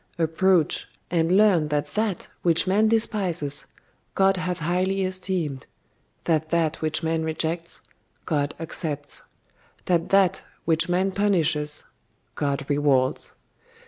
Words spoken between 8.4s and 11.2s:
accepts; that that which man